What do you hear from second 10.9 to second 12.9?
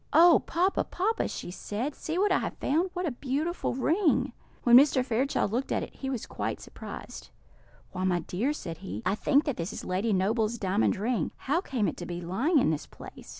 ring; how came it to be lying in this